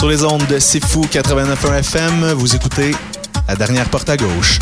[0.00, 2.92] Sur les ondes de C'est Fou 89.1 FM, vous écoutez
[3.46, 4.58] La dernière porte à gauche.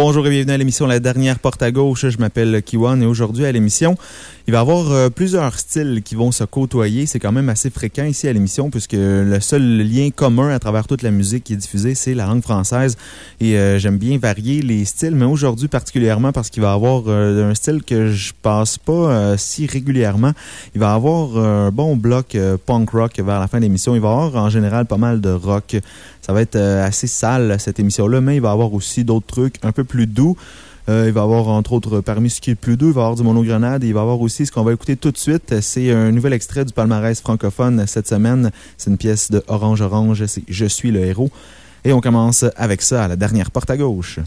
[0.00, 2.06] Bonjour et bienvenue à l'émission La dernière porte à gauche.
[2.08, 3.96] Je m'appelle Kiwan et aujourd'hui à l'émission,
[4.48, 7.04] il va y avoir euh, plusieurs styles qui vont se côtoyer.
[7.04, 10.86] C'est quand même assez fréquent ici à l'émission puisque le seul lien commun à travers
[10.86, 12.96] toute la musique qui est diffusée, c'est la langue française.
[13.40, 17.02] Et euh, j'aime bien varier les styles, mais aujourd'hui particulièrement parce qu'il va y avoir
[17.08, 20.32] euh, un style que je passe pas si régulièrement.
[20.74, 23.94] Il va y avoir un bon bloc punk rock vers la fin de l'émission.
[23.94, 25.76] Il va y avoir en général pas mal de rock.
[26.22, 29.56] Ça va être assez sale cette émission-là, mais il va y avoir aussi d'autres trucs
[29.62, 30.38] un peu plus doux.
[30.88, 33.02] Euh, il va y avoir, entre autres, parmi ce qui est plus doux, il va
[33.02, 33.84] y avoir du monogrenade.
[33.84, 35.60] Et il va y avoir aussi ce qu'on va écouter tout de suite.
[35.60, 38.50] C'est un nouvel extrait du palmarès francophone cette semaine.
[38.76, 40.24] C'est une pièce de Orange Orange.
[40.26, 41.30] C'est Je suis le héros.
[41.84, 44.18] Et on commence avec ça à la dernière porte à gauche.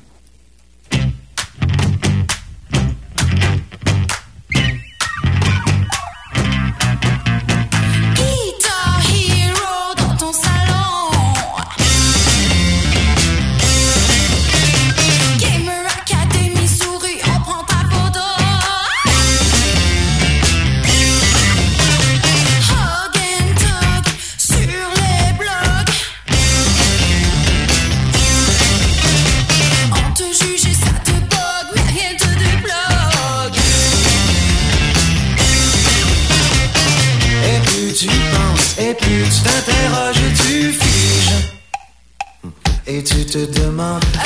[43.81, 44.20] Te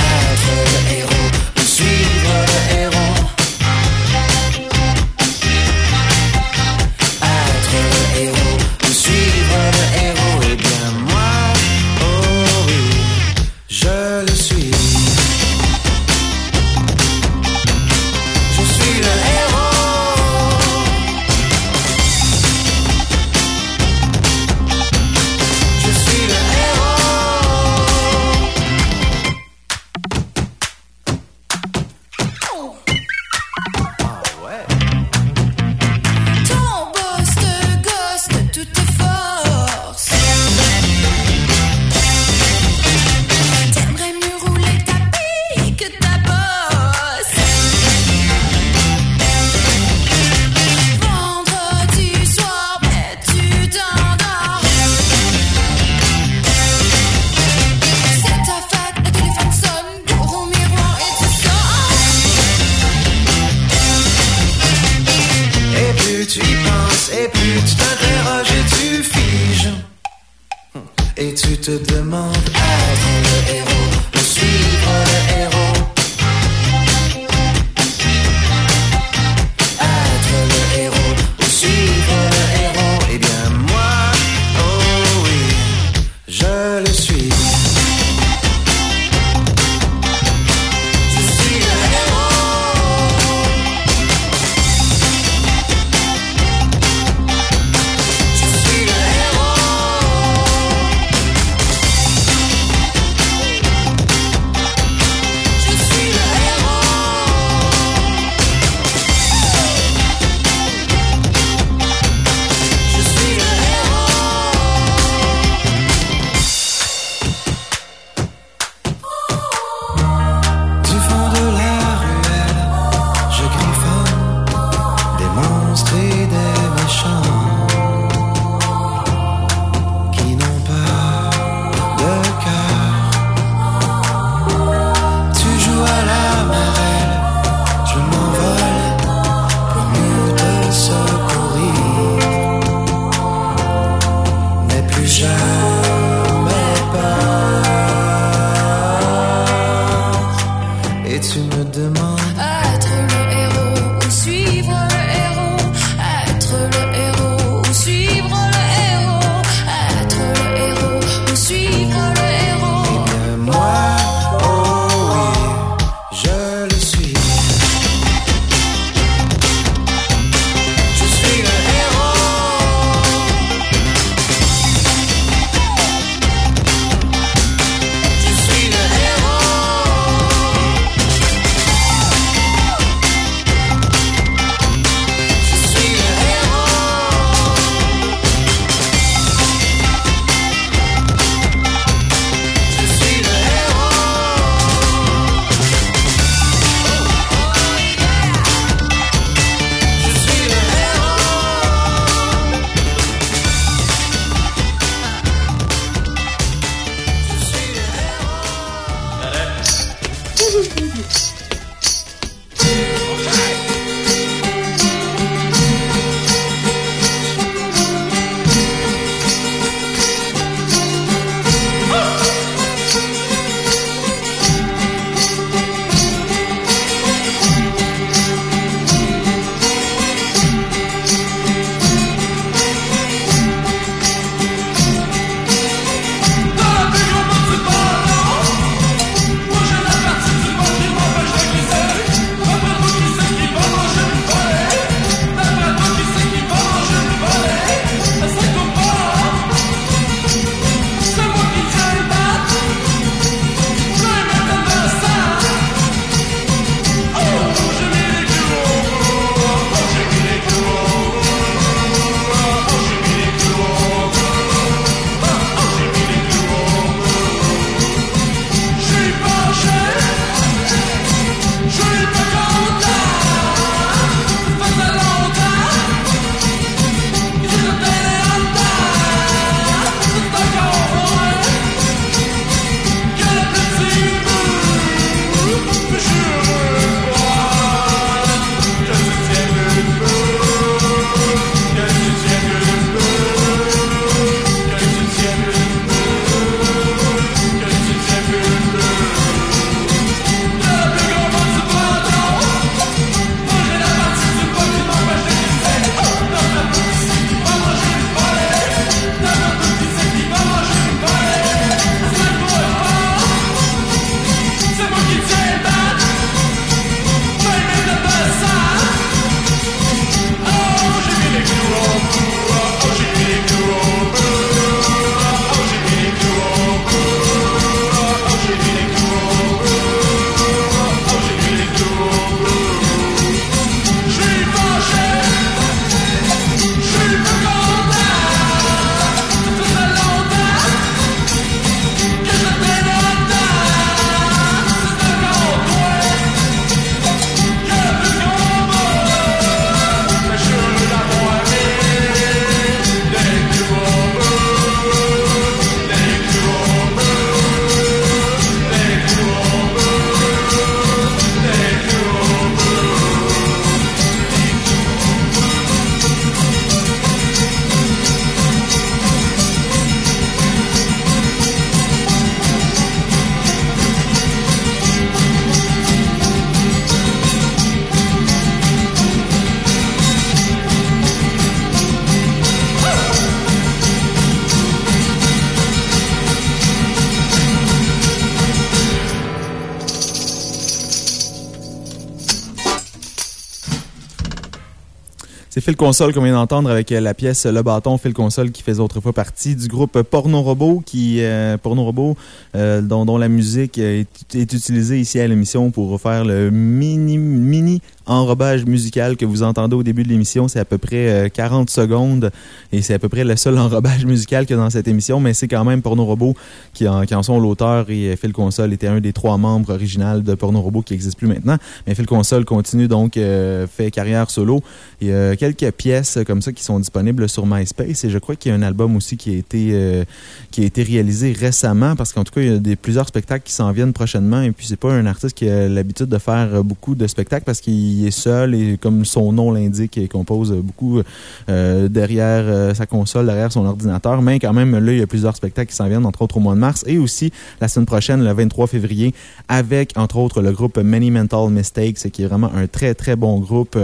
[395.56, 398.62] C'est Phil Console qu'on vient d'entendre avec euh, la pièce Le Bâton, Phil Console qui
[398.62, 402.18] faisait autrefois partie du groupe Porno Robot, qui, euh, Porno Robot
[402.57, 407.18] euh, dont, dont la musique est, est utilisée ici à l'émission pour faire le mini,
[407.18, 410.47] mini enrobage musical que vous entendez au début de l'émission.
[410.47, 412.31] C'est à peu près euh, 40 secondes
[412.71, 415.47] et c'est à peu près le seul enrobage musical a dans cette émission, mais c'est
[415.47, 416.35] quand même Porno Robot
[416.74, 419.74] qui en, qui en sont l'auteur et euh, Phil Console était un des trois membres
[419.74, 421.57] originaux de Porno Robot qui n'existe plus maintenant.
[421.88, 424.62] Mais Phil Console continue donc, euh, fait carrière solo.
[425.02, 428.35] Il y a quelques pièces comme ça qui sont disponibles sur MySpace et je crois
[428.35, 430.04] qu'il y a un album aussi qui a été, euh,
[430.52, 433.44] qui a été réalisé récemment parce qu'en tout cas, il y a des, plusieurs spectacles
[433.45, 436.64] qui s'en viennent prochainement et puis c'est pas un artiste qui a l'habitude de faire
[436.64, 441.02] beaucoup de spectacles parce qu'il est seul et comme son nom l'indique, il compose beaucoup
[441.49, 445.07] euh, derrière euh, sa console, derrière son ordinateur, mais quand même, là, il y a
[445.07, 447.85] plusieurs spectacles qui s'en viennent, entre autres au mois de mars et aussi la semaine
[447.85, 449.14] prochaine, le 23 février,
[449.47, 453.40] avec entre autres le groupe Many Mental Mistakes, qui est vraiment un très très bon
[453.40, 453.78] groupe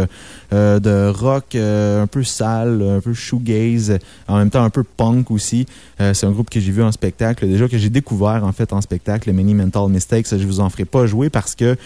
[0.54, 5.32] euh, de rock un peu sale, un peu shoegaze, en même temps un peu punk
[5.32, 5.66] aussi.
[5.98, 8.82] c'est un groupe que j'ai vu en spectacle, déjà que j'ai découvert en fait en
[8.82, 10.28] spectacle, Many Mental Mistakes.
[10.32, 11.78] Je vous en ferai pas jouer parce que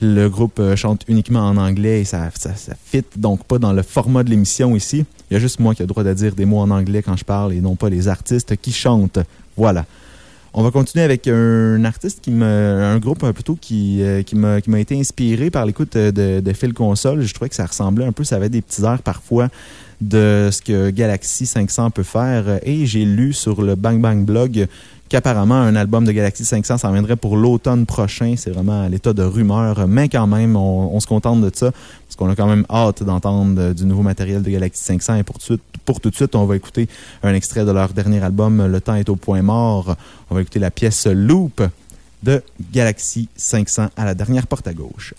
[0.00, 3.82] le groupe chante uniquement en anglais et ça, ça, ça fit donc pas dans le
[3.82, 5.04] format de l'émission ici.
[5.30, 7.02] Il y a juste moi qui ai le droit de dire des mots en anglais
[7.02, 9.18] quand je parle et non pas les artistes qui chantent.
[9.56, 9.84] Voilà.
[10.52, 14.60] On va continuer avec un artiste qui me, un groupe plutôt qui, euh, qui m'a,
[14.60, 17.22] qui m'a été inspiré par l'écoute de, de Phil Console.
[17.22, 19.48] Je trouvais que ça ressemblait un peu, ça avait des petits airs parfois
[20.00, 22.58] de ce que Galaxy 500 peut faire.
[22.64, 24.66] Et j'ai lu sur le Bang Bang Blog
[25.10, 28.34] qu'apparemment un album de Galaxy 500 s'en viendrait pour l'automne prochain.
[28.36, 32.16] C'est vraiment à l'état de rumeur, mais quand même, on, se contente de ça parce
[32.16, 35.16] qu'on a quand même hâte d'entendre du nouveau matériel de Galaxy 500.
[35.16, 35.38] Et pour
[36.00, 36.88] tout, de suite, on va écouter
[37.22, 39.96] un extrait de leur dernier album, Le temps est au point mort.
[40.30, 41.60] On va écouter la pièce Loop
[42.22, 45.14] de Galaxy 500 à la dernière porte à gauche.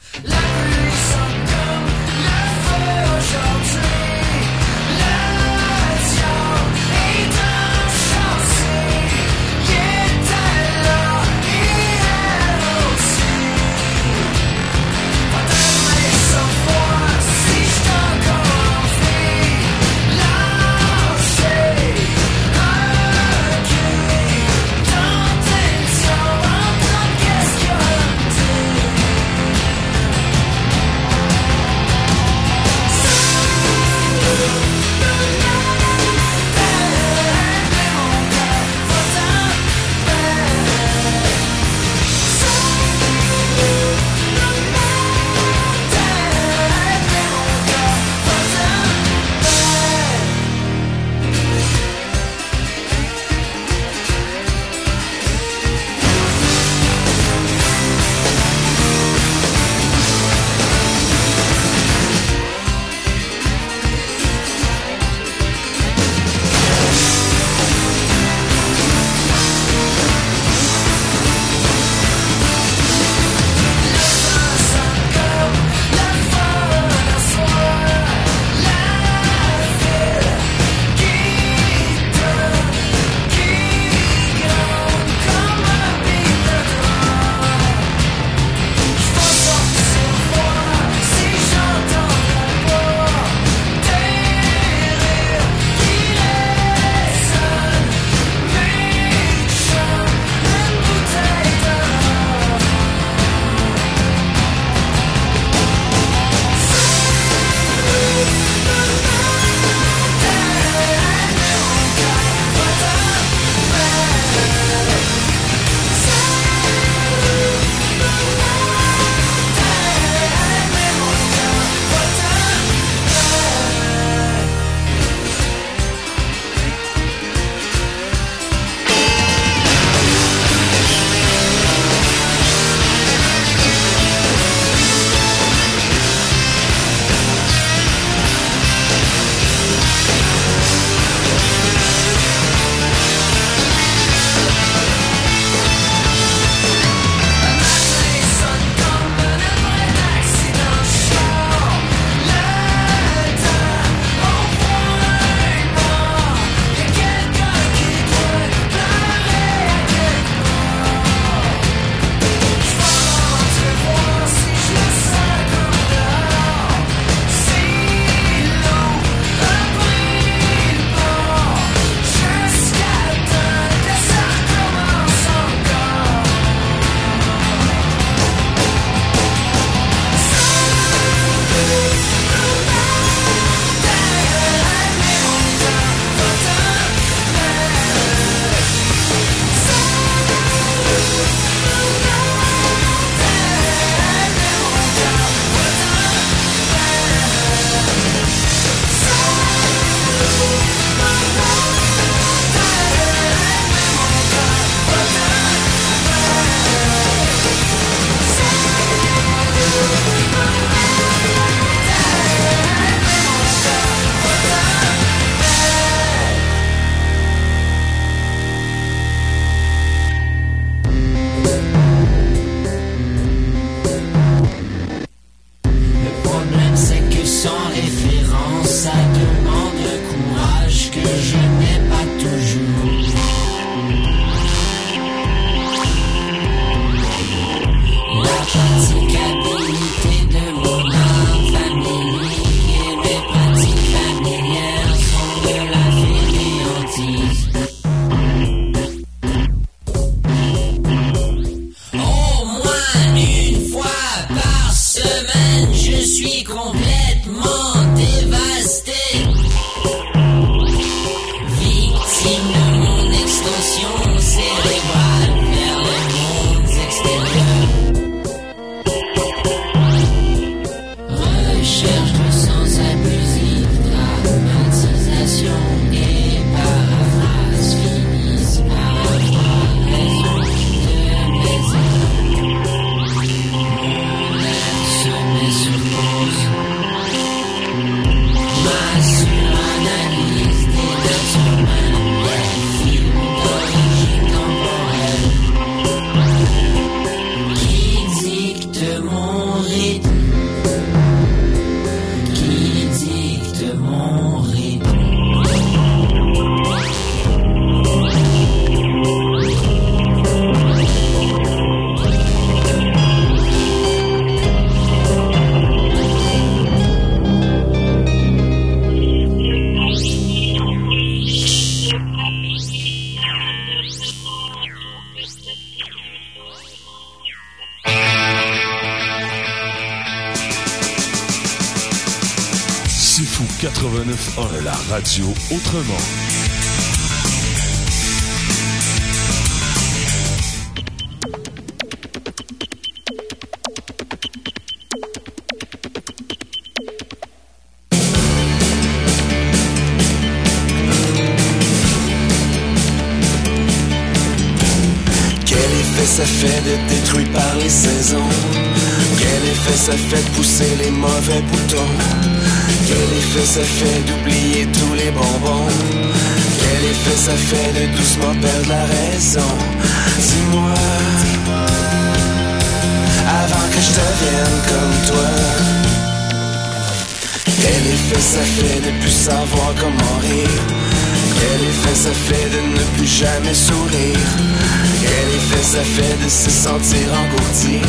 [385.71, 387.79] Ça fait de se sentir engourdi.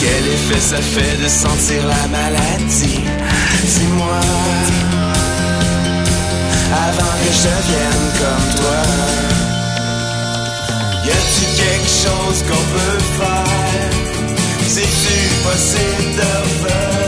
[0.00, 3.00] Quel effet ça fait de sentir la maladie?
[3.64, 4.20] Dis-moi
[6.86, 8.82] Avant que je devienne comme toi
[11.04, 13.90] Y a-tu quelque chose qu'on peut faire?
[14.68, 17.01] C'est-tu possible de revenir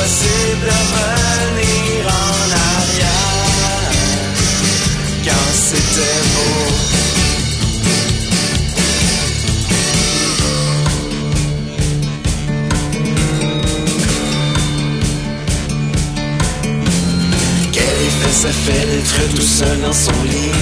[0.00, 3.90] C'est-tu possible de revenir en arrière.
[5.24, 6.56] Quand c'était beau.
[17.72, 20.52] Quel effet ça fait d'être tout seul dans son lit.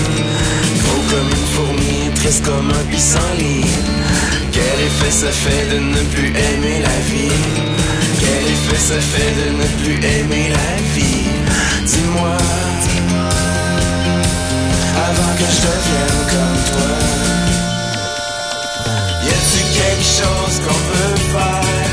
[0.82, 3.64] Gros comme une fourmi, triste comme un pissenlit
[4.52, 7.57] Quel effet ça fait de ne plus aimer la vie
[8.70, 11.24] Effet ça fait de ne plus aimer la vie.
[11.86, 12.36] Dis-moi.
[15.08, 16.94] Avant que je devienne comme toi.
[19.24, 21.92] Y a-tu quelque chose qu'on peut faire?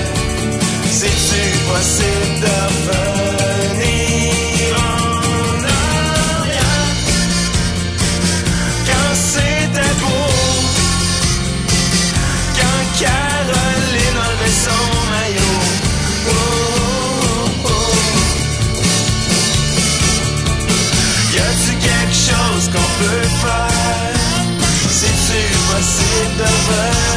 [0.92, 2.58] C'est-tu possible de
[2.88, 4.26] revenir?
[4.78, 5.05] en
[26.38, 27.15] possible de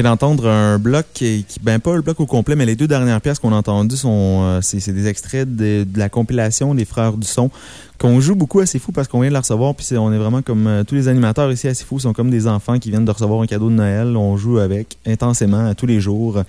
[0.00, 2.86] vient d'entendre un bloc qui, qui- ben pas le bloc au complet, mais les deux
[2.88, 6.84] dernières pièces qu'on a entendues sont euh, c'est des extraits de, de la compilation des
[6.84, 7.50] Frères du Son
[7.98, 9.74] qu'on joue beaucoup à C'est Fou parce qu'on vient de la recevoir.
[9.74, 12.30] Puis on est vraiment comme euh, tous les animateurs ici à C'est Fou sont comme
[12.30, 14.16] des enfants qui viennent de recevoir un cadeau de Noël.
[14.16, 16.42] On joue avec intensément à tous les jours.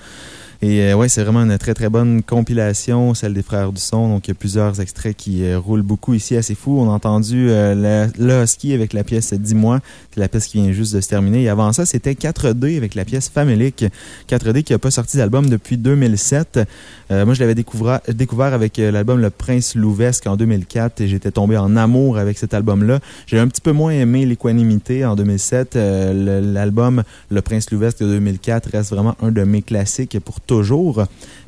[0.63, 4.09] Et euh, ouais, c'est vraiment une très très bonne compilation, celle des Frères du Son.
[4.09, 6.79] Donc il y a plusieurs extraits qui euh, roulent beaucoup ici C'est Fou.
[6.79, 9.79] On a entendu euh, le, le Husky avec la pièce Dis-moi,
[10.13, 11.43] c'est la pièce qui vient juste de se terminer.
[11.43, 13.85] Et avant ça, c'était 4D avec la pièce Famélique.
[14.29, 16.59] 4D qui n'a pas sorti d'album depuis 2007.
[17.11, 21.07] Euh, moi, je l'avais découvert, découvert avec euh, l'album Le Prince Louvesque en 2004 et
[21.07, 22.99] j'étais tombé en amour avec cet album-là.
[23.27, 25.75] J'ai un petit peu moins aimé l'équanimité en 2007.
[25.75, 30.39] Euh, L'album Le Prince Louvesque de 2004 reste vraiment un de mes classiques pour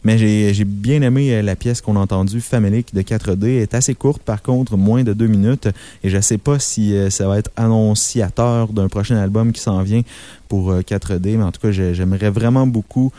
[0.06, 3.44] Mais j'ai bien aimé euh, la pièce qu'on a entendue, Famélique de 4D.
[3.46, 5.68] Elle est assez courte, par contre, moins de deux minutes.
[6.04, 9.82] Et je sais pas si euh, ça va être annonciateur d'un prochain album qui s'en
[9.82, 10.02] vient
[10.50, 11.38] pour euh, 4D.
[11.38, 13.12] Mais en tout cas, j'ai- j'aimerais vraiment beaucoup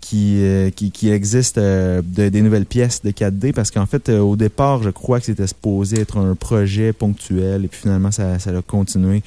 [0.00, 4.08] qui, euh, qui, qui existe euh, de- des nouvelles pièces de 4D parce qu'en fait,
[4.08, 8.10] euh, au départ, je crois que c'était supposé être un projet ponctuel et puis finalement,
[8.10, 9.22] ça, ça a continué.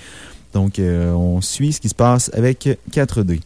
[0.54, 3.40] Donc, euh, on suit ce qui se passe avec 4D.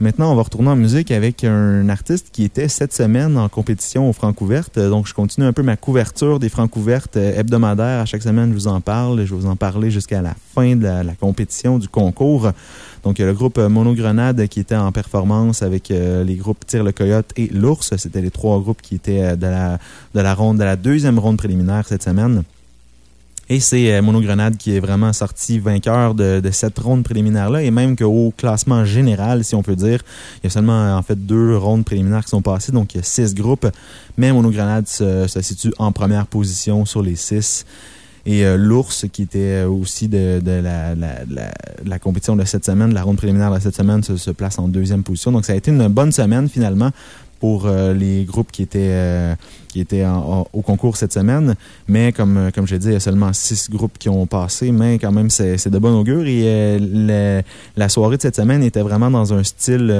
[0.00, 4.10] Maintenant, on va retourner en musique avec un artiste qui était cette semaine en compétition
[4.10, 4.76] aux Francouvertes.
[4.76, 8.00] Donc, je continue un peu ma couverture des Francouvertes euh, hebdomadaires.
[8.00, 9.24] À chaque semaine, je vous en parle.
[9.24, 12.50] Je vais vous en parler jusqu'à la fin de la, compétition, du concours.
[13.04, 16.66] Donc, il y a le groupe Monogrenade qui était en performance avec euh, les groupes
[16.66, 17.96] Tire le Coyote et l'Ours.
[17.96, 19.78] C'était les trois groupes qui étaient euh, de la,
[20.12, 22.42] de la ronde, de la deuxième ronde préliminaire cette semaine.
[23.54, 27.62] Et c'est euh, Monogrenade qui est vraiment sorti vainqueur de, de cette ronde préliminaire-là.
[27.62, 30.00] Et même qu'au classement général, si on peut dire,
[30.38, 32.72] il y a seulement en fait deux rondes préliminaires qui sont passées.
[32.72, 33.68] Donc il y a six groupes.
[34.16, 37.64] Mais Monogrenade se, se situe en première position sur les six.
[38.26, 40.60] Et euh, l'ours, qui était aussi de, de
[41.84, 44.66] la, compétition de cette semaine, la ronde préliminaire de cette semaine, se, se place en
[44.66, 45.30] deuxième position.
[45.30, 46.90] Donc ça a été une bonne semaine finalement
[47.44, 49.34] pour euh, les groupes qui étaient, euh,
[49.68, 51.56] qui étaient en- en- au concours cette semaine.
[51.88, 54.24] Mais comme, euh, comme je l'ai dit, il y a seulement six groupes qui ont
[54.26, 56.24] passé, mais quand même, c'est de bon augure.
[56.26, 56.78] Et
[57.76, 59.90] la soirée de cette semaine était vraiment dans un style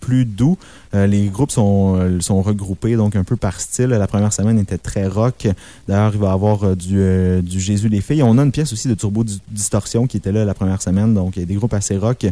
[0.00, 0.56] plus doux.
[0.94, 3.90] Euh, les groupes sont, euh, sont regroupés donc un peu par style.
[3.90, 5.46] La première semaine était très rock.
[5.86, 8.22] D'ailleurs, il va y avoir euh, du, du Jésus les filles.
[8.22, 11.14] On a une pièce aussi de Turbo Dis- Distortion qui était là la première semaine.
[11.14, 12.26] Donc, il y a des groupes assez rock.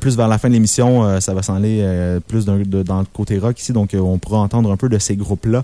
[0.00, 3.60] Plus vers la fin de l'émission, ça va s'en aller plus dans le côté rock
[3.60, 3.72] ici.
[3.72, 5.62] Donc, on pourra entendre un peu de ces groupes-là.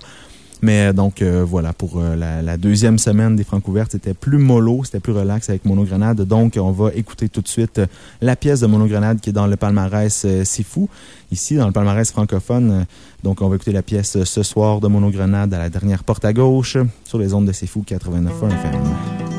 [0.61, 4.83] Mais euh, donc, euh, voilà, pour euh, la, deuxième semaine des Francouvertes, c'était plus mollo,
[4.83, 6.21] c'était plus relax avec Monogrenade.
[6.21, 7.81] Donc, on va écouter tout de suite
[8.21, 10.89] la pièce de Monogrenade qui est dans le palmarès euh, C'est fou,
[11.31, 12.85] ici, dans le palmarès francophone.
[13.23, 16.33] Donc, on va écouter la pièce ce soir de Monogrenade à la dernière porte à
[16.33, 19.30] gauche sur les ondes de C'est fou 89.1 FM.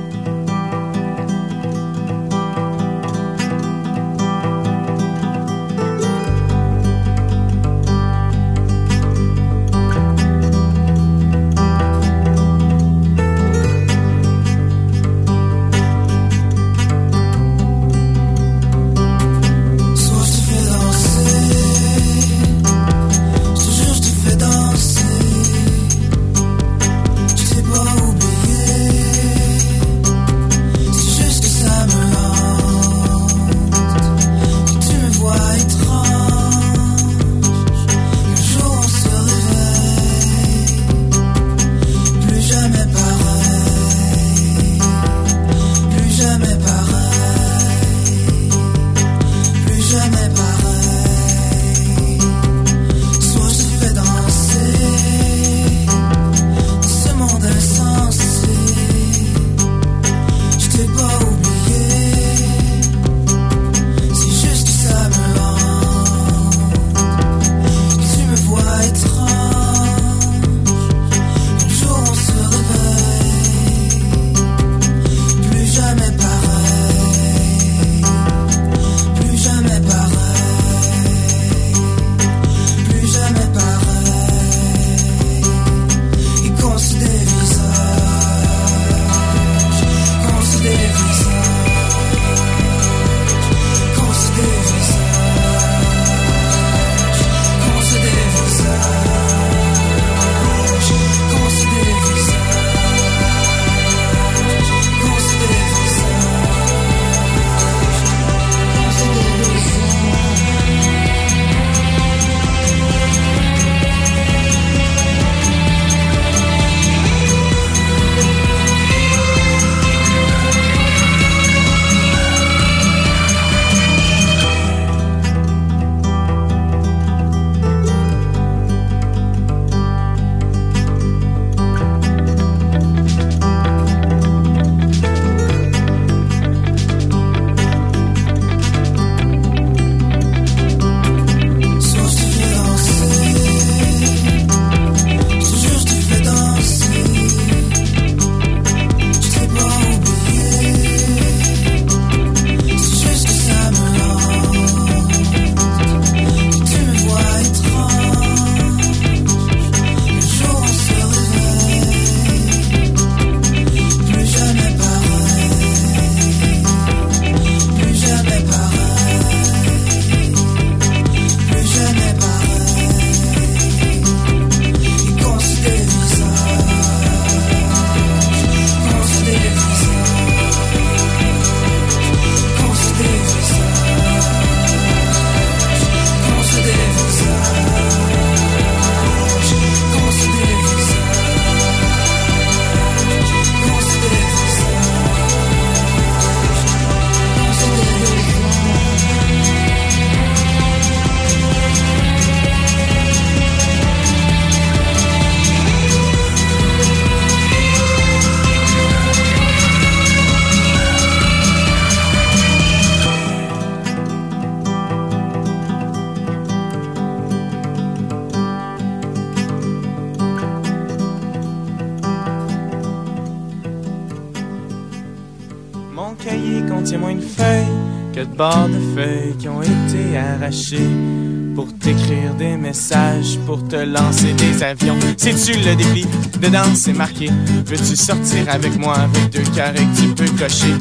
[233.53, 234.99] Pour te lancer des avions.
[235.19, 236.07] Si tu le déplies,
[236.41, 237.29] dedans c'est marqué
[237.67, 240.73] Veux-tu sortir avec moi avec deux carrés que tu peux cocher?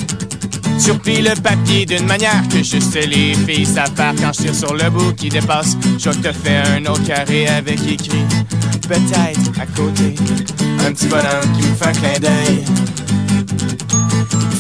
[0.81, 4.55] Tu replies le papier d'une manière que juste les filles savent faire quand je tire
[4.55, 5.75] sur le bout qui dépasse.
[5.99, 8.25] Je te fais un autre carré avec écrit
[8.87, 10.15] peut-être à côté
[10.87, 12.63] un petit bonhomme qui me fait un clin d'œil.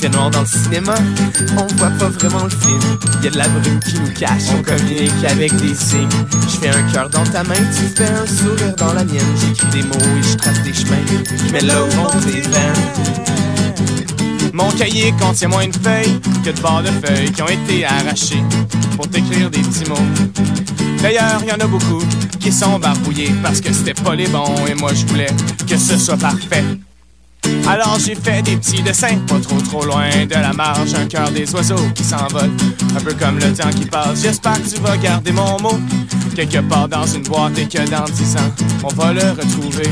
[0.01, 0.95] C'est noir dans le cinéma,
[1.57, 2.81] on voit pas vraiment le film.
[3.23, 6.09] Y a de la brume qui nous cache, on communique avec des signes.
[6.43, 9.21] Je fais un cœur dans ta main, tu fais un sourire dans la mienne.
[9.39, 10.97] J'écris des mots et je trace des chemins.
[11.51, 13.21] Mets là où vont tes veines.
[14.53, 18.43] Mon cahier contient moins une feuille que de barres de feuilles qui ont été arrachées
[18.95, 19.95] pour t'écrire des petits mots.
[21.01, 22.03] D'ailleurs, y en a beaucoup
[22.39, 25.33] qui sont barbouillés parce que c'était pas les bons et moi je voulais
[25.67, 26.63] que ce soit parfait.
[27.67, 31.31] Alors j'ai fait des petits dessins, pas trop trop loin de la marge, un cœur
[31.31, 32.51] des oiseaux qui s'envolent,
[32.95, 34.21] un peu comme le temps qui passe.
[34.23, 35.79] J'espère que tu vas garder mon mot
[36.35, 38.51] quelque part dans une boîte et que dans dix ans,
[38.83, 39.89] on va le retrouver.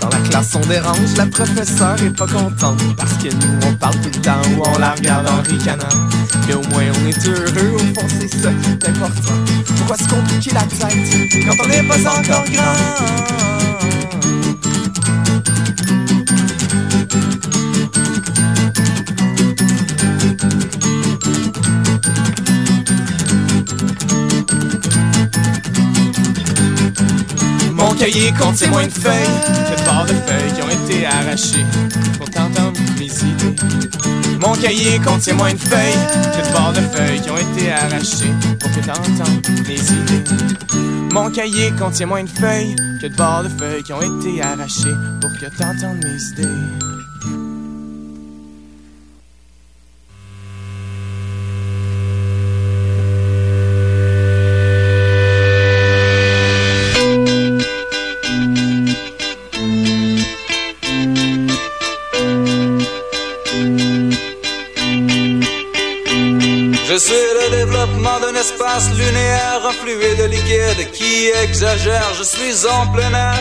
[0.00, 3.94] Dans la classe on dérange, la professeure est pas contente Parce que nous on parle
[4.00, 5.84] tout le temps ou on la regarde en ricanant
[6.46, 9.34] Mais au moins on est heureux, au fond c'est ça qui est important
[9.78, 13.73] Pourquoi se compliquer la tête quand on n'est pas encore grand?
[16.94, 17.53] thank you
[28.04, 31.64] cahier contient moins de feuilles de barres de feuilles qui ont été arrachées
[32.18, 33.56] pour t'entendre mes idées.
[34.38, 38.34] Mon cahier contient moins de feuilles que de barres de feuilles qui ont été arrachées
[38.60, 40.24] pour que t'entendes mes idées.
[41.12, 44.96] Mon cahier contient moins de feuilles que de barres de feuilles qui ont été arrachées
[45.22, 47.13] pour que t'entendes mes idées.
[67.86, 72.14] D'un espace lunaire, un fluide liquide qui exagère.
[72.18, 73.38] Je suis en plein air.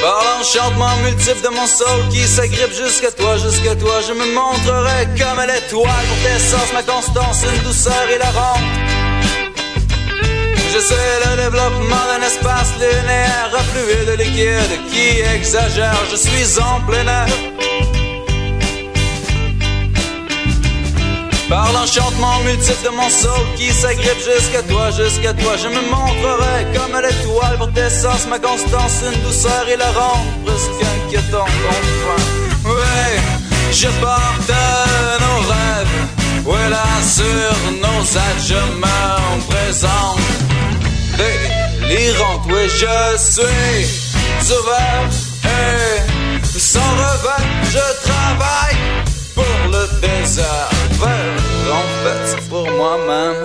[0.00, 5.06] Par l'enchantement multiple de mon soul qui s'agrippe jusqu'à toi, jusqu'à toi, je me montrerai
[5.18, 8.68] comme l'étoile pour tes sens, ma constance, une douceur et la ronde.
[10.72, 15.98] Je suis le développement d'un espace linéaire, fluide liquide qui exagère.
[16.10, 17.57] Je suis en plein air.
[21.48, 26.66] Par l'enchantement multiple de mon soul qui s'agrippe jusqu'à toi, jusqu'à toi, je me montrerai
[26.74, 32.68] comme l'étoile pour tes sens, ma constance, une douceur et la ronde, presque inquiétant enfin.
[32.68, 33.20] Ouais,
[33.72, 34.52] je porte
[35.24, 40.18] nos rêves, ouais là sur nos êtres, je me présente.
[41.88, 45.08] Délirante, oui, je suis ouvert
[45.44, 48.76] et sans revers, je travaille
[49.34, 50.77] pour le désert.
[51.78, 53.40] En fait, c'est pour moi-même.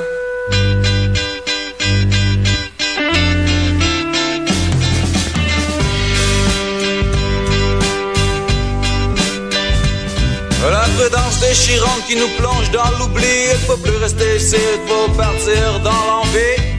[10.72, 13.36] La prudence déchirante qui nous plonge dans l'oubli.
[13.52, 16.72] Il faut plus rester ici, il faut partir dans l'envie.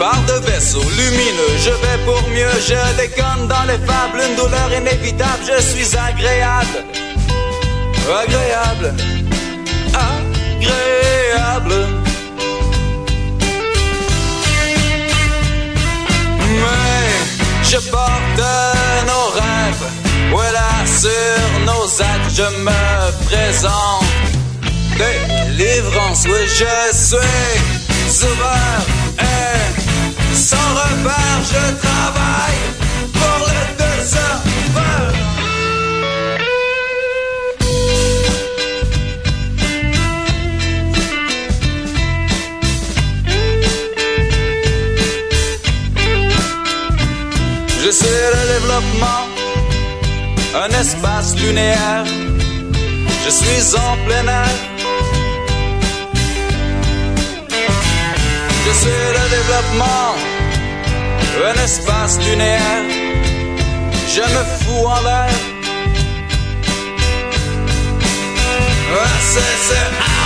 [0.00, 4.72] Par de vaisseaux lumineux, je vais pour mieux, je déconne dans les fables, une douleur
[4.72, 6.86] inévitable, je suis agréable.
[8.22, 8.94] Agréable.
[10.56, 11.86] Agréable.
[16.62, 17.10] Mais
[17.62, 18.42] je porte
[19.06, 19.86] nos rêves,
[20.30, 22.82] voilà sur nos actes, je me
[23.26, 24.06] présente.
[24.96, 27.60] Délivrance, oui, je suis
[28.08, 28.80] sauveur
[29.18, 29.79] et
[53.24, 54.48] Je suis en plein air.
[58.66, 60.14] Je suis le développement,
[61.48, 62.82] un espace lunaire.
[64.14, 65.30] Je me fous en l'air.
[68.92, 70.19] Ah,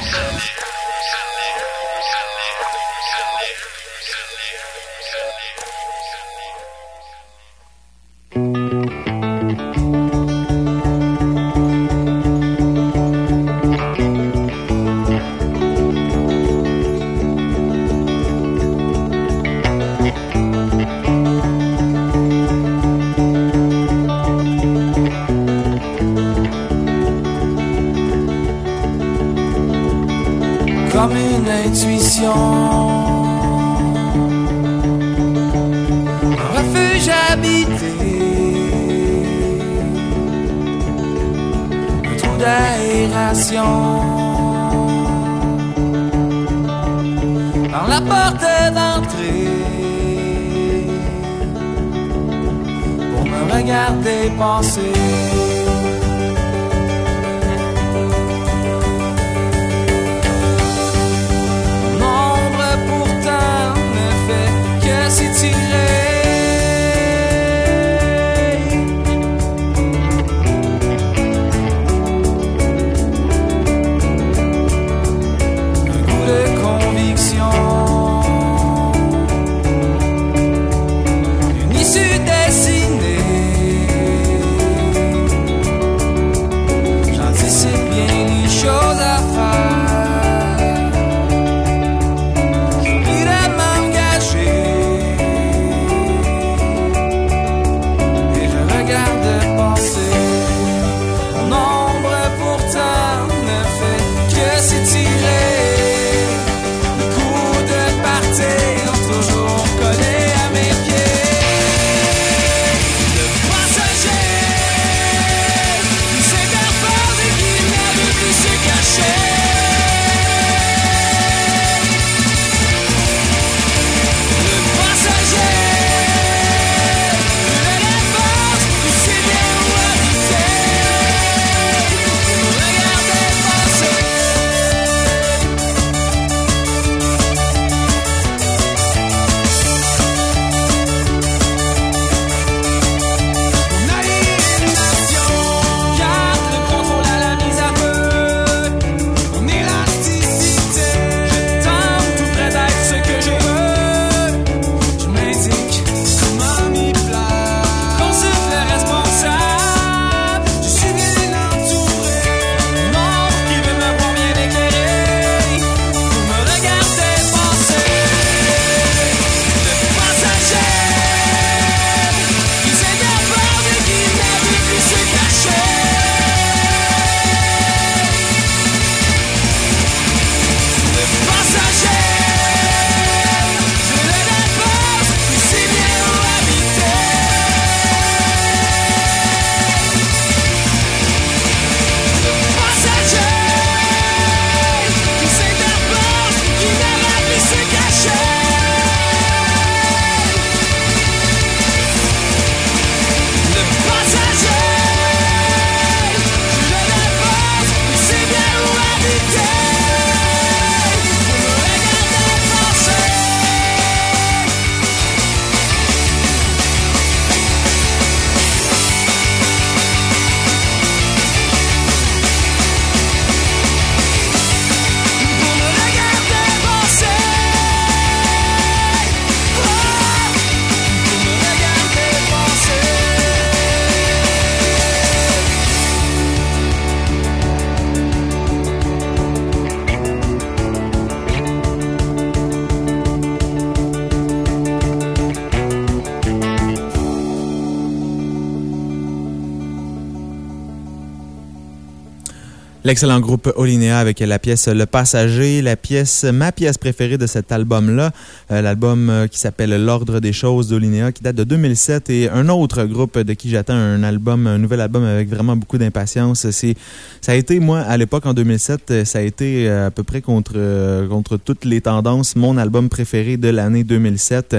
[252.85, 257.51] L'excellent groupe Olinéa avec la pièce Le Passager, la pièce, ma pièce préférée de cet
[257.51, 258.11] album-là,
[258.51, 262.47] euh, l'album euh, qui s'appelle L'Ordre des choses d'Olinéa, qui date de 2007, et un
[262.47, 266.47] autre groupe de qui j'attends un album, un nouvel album avec vraiment beaucoup d'impatience.
[266.51, 266.75] C'est,
[267.21, 270.21] ça a été, moi, à l'époque, en 2007, euh, ça a été à peu près
[270.21, 274.57] contre, contre toutes les tendances, mon album préféré de l'année 2007.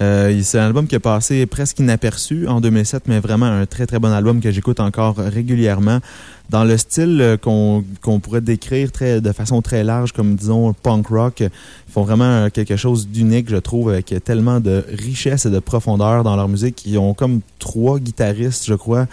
[0.00, 3.86] Euh, c'est un album qui a passé presque inaperçu en 2007, mais vraiment un très
[3.86, 6.00] très bon album que j'écoute encore régulièrement.
[6.50, 11.06] Dans le style euh, qu'on pourrait décrire très, de façon très large, comme disons punk
[11.08, 11.50] rock, ils
[11.90, 16.22] font vraiment euh, quelque chose d'unique, je trouve, avec tellement de richesse et de profondeur
[16.22, 16.84] dans leur musique.
[16.84, 19.06] Ils ont comme trois guitaristes, je crois,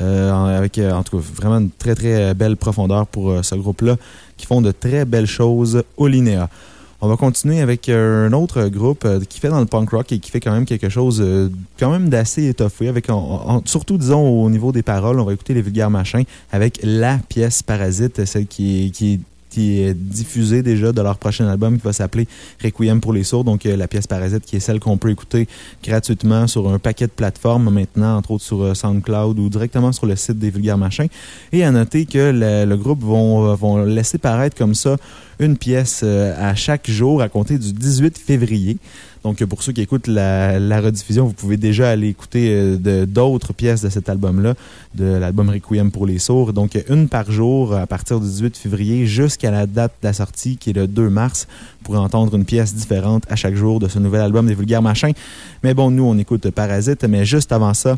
[0.00, 3.96] euh, avec en tout cas vraiment une très très belle profondeur pour ce groupe-là,
[4.38, 6.48] qui font de très belles choses au Linéa.
[7.00, 10.10] On va continuer avec euh, un autre groupe euh, qui fait dans le punk rock
[10.10, 13.62] et qui fait quand même quelque chose euh, quand même d'assez étoffé, avec en- en-
[13.66, 15.20] surtout, disons, au niveau des paroles.
[15.20, 19.20] On va écouter les vulgaires machins avec la pièce Parasite, celle qui qui est
[19.58, 22.28] qui est diffusée déjà de leur prochain album qui va s'appeler
[22.62, 23.42] Requiem pour les sourds.
[23.42, 25.48] Donc, euh, la pièce Parasite qui est celle qu'on peut écouter
[25.82, 30.06] gratuitement sur un paquet de plateformes maintenant, entre autres sur euh, SoundCloud ou directement sur
[30.06, 31.08] le site des Vulgaires Machins.
[31.50, 34.96] Et à noter que le, le groupe vont, euh, vont laisser paraître comme ça
[35.40, 38.76] une pièce à chaque jour à compter du 18 février.
[39.24, 43.52] Donc, euh, pour ceux qui écoutent la, rediffusion, vous pouvez déjà aller écouter euh, d'autres
[43.52, 44.54] pièces de cet album-là,
[44.94, 46.52] de l'album Requiem pour les sourds.
[46.52, 50.12] Donc, euh, une par jour à partir du 18 février jusqu'à la date de la
[50.12, 51.48] sortie, qui est le 2 mars,
[51.82, 55.12] pour entendre une pièce différente à chaque jour de ce nouvel album des Vulgaires Machins.
[55.62, 57.96] Mais bon, nous, on écoute Parasite, mais juste avant ça,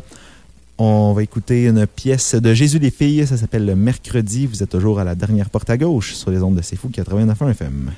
[0.77, 3.27] on va écouter une pièce de Jésus les filles.
[3.27, 4.47] Ça s'appelle Le Mercredi.
[4.47, 6.89] Vous êtes toujours à la dernière porte à gauche sur les ondes de C'est Fou
[6.89, 7.91] 89.1 FM.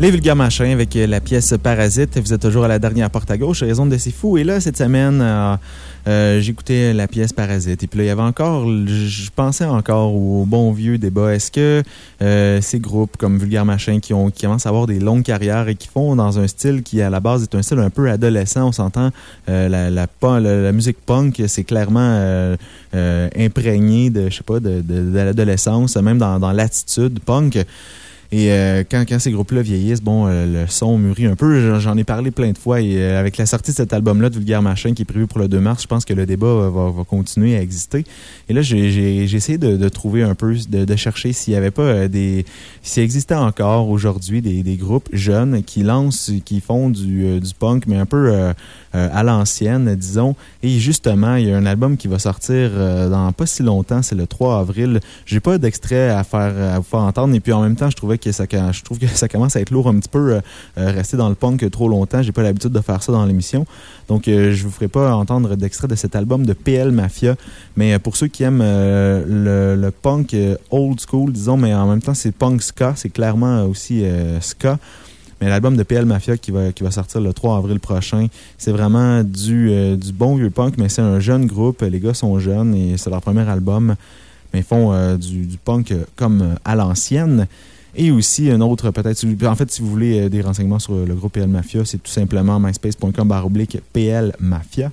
[0.00, 2.18] Les vulgaires machins avec euh, la pièce Parasite.
[2.18, 4.36] Vous êtes toujours à la dernière porte à gauche, raison de C'est fou.
[4.36, 5.56] Et là, cette semaine, euh,
[6.08, 7.84] euh, j'écoutais la pièce Parasite.
[7.84, 11.34] Et puis là, il y avait encore, je pensais encore au bon vieux débat.
[11.34, 11.82] Est-ce que
[12.60, 15.76] ces groupes comme Vulgaire Machin qui, ont, qui commencent à avoir des longues carrières et
[15.76, 18.68] qui font dans un style qui, à la base, est un style un peu adolescent,
[18.68, 19.10] on s'entend,
[19.46, 20.06] la, la,
[20.40, 22.56] la, musique punk, c'est clairement
[22.92, 27.64] imprégné de, je sais pas, de, de, de l'adolescence, même dans, dans l'attitude punk.
[28.34, 31.78] Et euh, quand, quand ces groupes-là vieillissent, bon, euh, le son mûrit un peu.
[31.78, 32.80] J'en- ai parlé plein de fois.
[32.80, 35.38] Et euh, avec la sortie de cet album-là, de Vulgaire Machin, qui est prévu pour
[35.38, 38.04] le 2 mars, je pense que le débat euh, va, va continuer à exister.
[38.48, 41.70] Et là, j'ai- essayé de, de trouver un peu, de, de chercher s'il y avait
[41.70, 42.46] pas euh, des...
[42.82, 47.52] S'il existait encore aujourd'hui des, des groupes jeunes qui lancent, qui font du, euh, du
[47.52, 48.32] punk, mais un peu
[48.94, 50.36] euh, à l'ancienne, disons.
[50.62, 54.02] Et justement, il y a un album qui va sortir euh, dans pas si longtemps,
[54.02, 55.00] c'est le 3 avril.
[55.24, 57.34] J'ai pas d'extrait à faire à vous faire entendre.
[57.34, 59.60] Et puis en même temps, je trouvais que ça, je trouve que ça commence à
[59.60, 60.40] être lourd un petit peu, euh,
[60.76, 62.22] rester dans le punk trop longtemps.
[62.22, 63.64] J'ai pas l'habitude de faire ça dans l'émission.
[64.08, 67.36] Donc, je vous ferai pas entendre d'extrait de cet album de PL Mafia.
[67.76, 70.36] Mais pour ceux qui aiment le, le punk
[70.70, 72.92] old school, disons, mais en même temps, c'est punk ska.
[72.94, 74.04] C'est clairement aussi
[74.40, 74.78] ska.
[75.42, 78.28] Mais l'album de PL Mafia qui va, sortir le 3 avril prochain,
[78.58, 81.82] c'est vraiment du, euh, du bon vieux punk, mais c'est un jeune groupe.
[81.82, 83.96] Les gars sont jeunes et c'est leur premier album.
[84.54, 87.48] Mais ils font euh, du, punk euh, comme à l'ancienne.
[87.96, 91.32] Et aussi, un autre, peut-être, en fait, si vous voulez des renseignements sur le groupe
[91.32, 94.92] PL Mafia, c'est tout simplement myspace.com baroblique PL Mafia.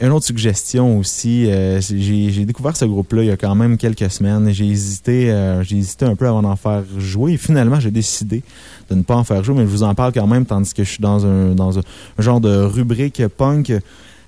[0.00, 4.10] Une autre suggestion aussi, euh, j'ai découvert ce groupe-là il y a quand même quelques
[4.10, 4.50] semaines.
[4.50, 7.34] J'ai hésité, euh, j'ai hésité un peu avant d'en faire jouer.
[7.34, 8.42] Et finalement, j'ai décidé
[8.90, 10.82] de ne pas en faire jouer, mais je vous en parle quand même tandis que
[10.82, 11.82] je suis dans un, dans un
[12.18, 13.72] genre de rubrique punk.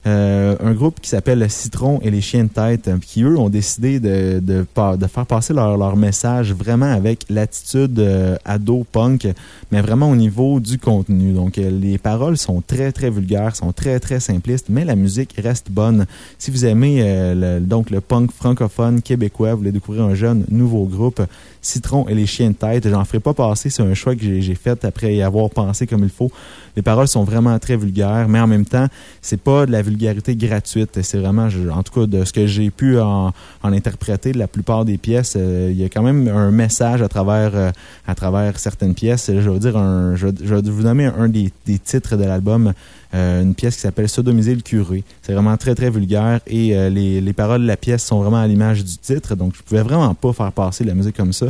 [0.06, 3.48] Euh, un groupe qui s'appelle Citron et les chiens de tête, euh, qui eux ont
[3.48, 4.64] décidé de, de,
[5.08, 9.26] faire passer leur, leur message vraiment avec l'attitude euh, ado punk,
[9.72, 11.32] mais vraiment au niveau du contenu.
[11.32, 15.34] Donc euh, les paroles sont très très vulgaires, sont très très simplistes, mais la musique
[15.42, 16.06] reste bonne.
[16.38, 17.02] Si vous aimez
[17.34, 21.20] le, donc le punk francophone québécois, vous voulez découvrir un jeune nouveau groupe,
[21.62, 24.40] Citron et les chiens de tête, j'en ferai pas passer, c'est un choix que j'ai
[24.40, 26.30] j'ai fait après y avoir pensé comme il faut.
[26.76, 28.86] Les paroles sont vraiment très vulgaires, mais en même temps,
[29.22, 31.00] c'est pas de la vulgarité gratuite.
[31.02, 33.32] C'est vraiment, je- en tout cas, de ce que j'ai pu en,
[33.64, 37.08] interpréter de la plupart des pièces, euh, il y a quand même un message à
[37.08, 37.70] travers, euh,
[38.06, 39.28] à travers certaines pièces.
[39.28, 41.50] Je veux dire, un, je, vais vous nommer un des,
[41.82, 42.72] titres de l'album,
[43.14, 45.02] euh, une pièce qui s'appelle Sodomiser le curé.
[45.22, 48.46] C'est vraiment très, très vulgaire et les, les paroles de la pièce sont vraiment à
[48.46, 51.46] l'image du titre, donc je pouvais vraiment pas faire passer la musique comme ça.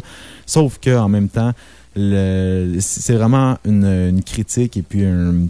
[0.47, 1.53] Sauf que en même temps,
[1.97, 5.47] c'est vraiment une, une critique et puis un-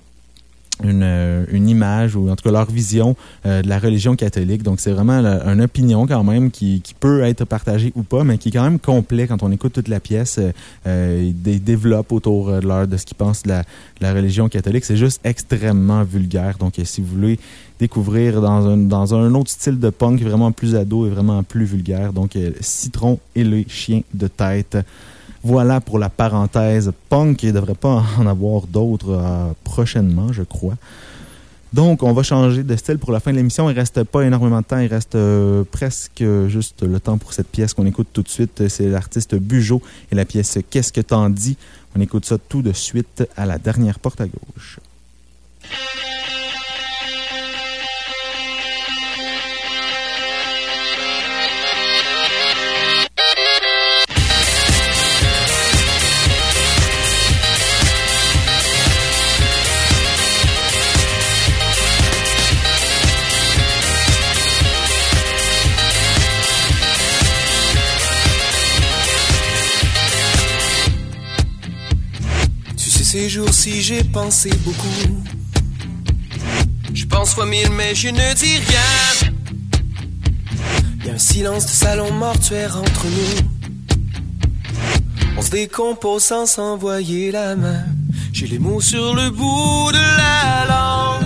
[0.84, 3.16] une, euh, une image ou en tout cas leur vision
[3.46, 4.62] euh, de la religion catholique.
[4.62, 8.24] Donc c'est vraiment la- une opinion quand même qui, qui peut être partagée ou pas,
[8.24, 10.36] mais qui est quand même complet quand on écoute toute la pièce.
[10.38, 10.52] Euh,
[10.86, 13.66] euh, ils dé- développent autour euh, de, leur, de ce qu'ils pensent de la, de
[14.02, 14.84] la religion catholique.
[14.84, 16.58] C'est juste extrêmement vulgaire.
[16.58, 17.38] Donc euh, si vous voulez
[17.80, 21.64] découvrir dans un, dans un autre style de punk vraiment plus ado et vraiment plus
[21.64, 24.76] vulgaire, donc euh, Citron et les chiens de tête.
[25.46, 27.44] Voilà pour la parenthèse punk.
[27.44, 30.74] Il ne devrait pas en avoir d'autres euh, prochainement, je crois.
[31.72, 33.70] Donc, on va changer de style pour la fin de l'émission.
[33.70, 34.80] Il reste pas énormément de temps.
[34.80, 38.66] Il reste euh, presque juste le temps pour cette pièce qu'on écoute tout de suite.
[38.66, 39.80] C'est l'artiste Bugeaud
[40.10, 41.56] et la pièce Qu'est-ce que t'en dis?
[41.94, 44.80] On écoute ça tout de suite à la dernière porte à gauche.
[73.16, 75.22] Ces jours-ci, j'ai pensé beaucoup.
[76.92, 79.32] Je pense fois mille, mais je ne dis rien.
[81.02, 83.36] Y a un silence de salon mortuaire entre nous.
[85.38, 87.86] On se décompose sans s'envoyer la main.
[88.34, 91.24] J'ai les mots sur le bout de la langue.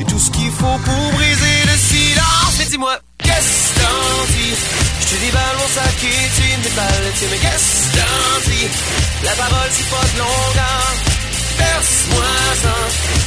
[0.00, 2.54] Et tout ce qu'il faut pour briser le silence.
[2.60, 4.95] Mais dis-moi, qu'est-ce que t'en dis?
[5.06, 8.68] Je te déballe mon sac et tu me déballes qu'est-ce que t'en dis?
[9.24, 10.94] La parole, c'est pas de longueur.
[11.58, 12.26] Verse-moi
[12.62, 12.74] ça.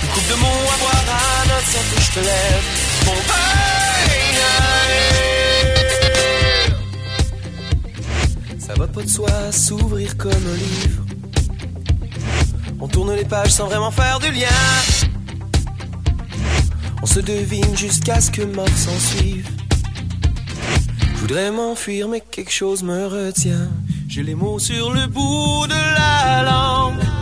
[0.03, 2.63] Une coupe de mots à boire à notre santé, je te lève.
[3.05, 3.59] Mon pain.
[8.59, 11.03] Ça va pas de soi s'ouvrir comme un livre.
[12.81, 14.47] On tourne les pages sans vraiment faire de lien.
[17.01, 19.58] On se devine jusqu'à ce que mort s'en suive.
[21.19, 23.67] Je voudrais m'enfuir, mais quelque chose me retient.
[24.07, 27.18] J'ai les mots sur le bout de la langue.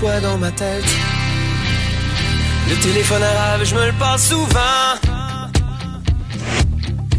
[0.00, 0.84] Dans ma tête.
[2.68, 4.94] Le téléphone arabe, je me le passe souvent.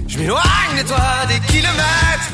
[0.08, 2.32] Je m'éloigne de toi des kilomètres.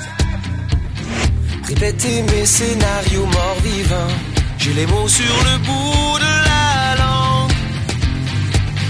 [1.68, 4.16] Répéter mes scénarios morts-vivants.
[4.60, 7.52] J'ai les mots sur le bout de la langue.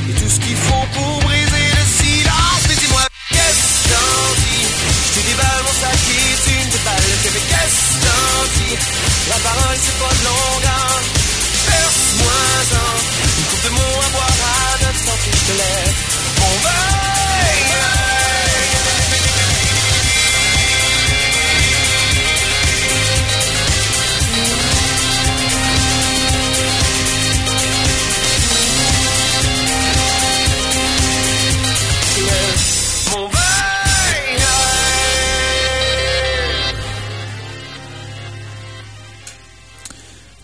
[0.10, 2.62] Et tout ce qu'il faut pour briser le silence.
[2.70, 3.02] Mais dis-moi,
[3.32, 4.68] qu'est-ce que t'en dis?
[5.08, 8.78] Je te déballe mon sac et tu me déballes le qu'est-ce que t'en dis?
[9.30, 11.27] La parole, c'est pas de longueur.
[11.68, 12.94] Verse-moi-en.
[13.38, 16.27] Une coupe de mots à boire à notre santé, je te lève.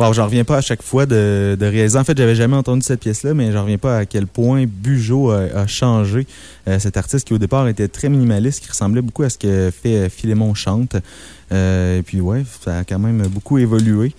[0.03, 1.97] Wow, j'en reviens pas à chaque fois de, de réaliser.
[1.97, 5.31] En fait, j'avais jamais entendu cette pièce-là, mais j'en reviens pas à quel point Bugeaud
[5.31, 6.27] a, changé.
[6.67, 9.71] Euh, cet artiste qui, au départ, était très minimaliste, qui ressemblait beaucoup à ce que
[9.71, 10.97] fait euh, Philémon Chante.
[11.53, 14.13] Euh, et puis, ouais, ça a quand même beaucoup évolué.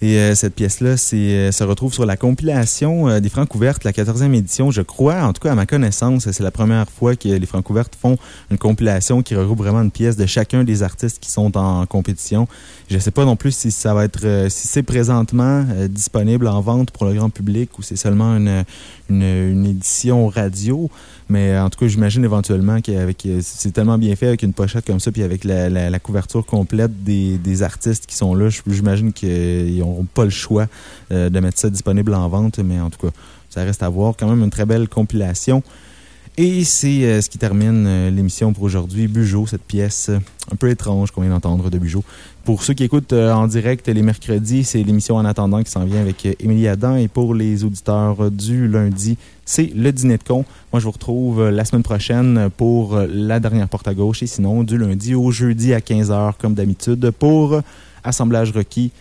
[0.00, 4.32] Et euh, cette pièce-là euh, se retrouve sur la compilation euh, des Francouvertes, la 14e
[4.32, 5.22] édition, je crois.
[5.22, 8.16] En tout cas, à ma connaissance, c'est la première fois que les Francouvertes font
[8.50, 12.46] une compilation qui regroupe vraiment une pièce de chacun des artistes qui sont en compétition.
[12.88, 15.88] Je ne sais pas non plus si ça va être, euh, si c'est présentement euh,
[15.88, 18.64] disponible en vente pour le grand public ou c'est seulement une,
[19.10, 20.88] une, une édition radio.
[21.28, 24.54] Mais euh, en tout cas, j'imagine éventuellement qu'avec euh, c'est tellement bien fait avec une
[24.54, 28.34] pochette comme ça, puis avec la, la, la couverture complète des, des artistes qui sont
[28.34, 30.66] là, j'imagine qu'ils n'auront pas le choix
[31.12, 32.58] euh, de mettre ça disponible en vente.
[32.58, 33.12] Mais en tout cas,
[33.50, 34.14] ça reste à voir.
[34.18, 35.62] Quand même une très belle compilation.
[36.40, 39.08] Et c'est euh, ce qui termine euh, l'émission pour aujourd'hui.
[39.08, 40.20] Bugeaud, cette pièce euh,
[40.52, 42.04] un peu étrange qu'on vient d'entendre de Bugeaud.
[42.44, 46.00] Pour ceux qui écoutent en direct les mercredis, c'est l'émission En attendant qui s'en vient
[46.00, 46.94] avec Émilie Adam.
[46.94, 50.44] Et pour les auditeurs du lundi, c'est le dîner de con.
[50.72, 54.22] Moi, je vous retrouve la semaine prochaine pour la dernière porte à gauche.
[54.22, 57.60] Et sinon, du lundi au jeudi à 15h, comme d'habitude, pour
[58.04, 58.92] Assemblage requis.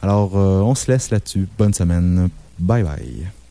[0.00, 1.46] Alors, on se laisse là-dessus.
[1.58, 2.30] Bonne semaine.
[2.58, 3.43] Bye bye.